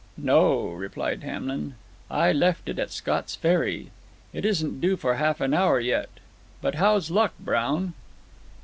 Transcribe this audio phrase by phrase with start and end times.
[0.17, 1.75] "No," replied Hamlin;
[2.09, 3.91] "I left it at Scott's Ferry.
[4.33, 6.09] It isn't due for half an hour yet.
[6.59, 7.93] But how's luck, Brown?"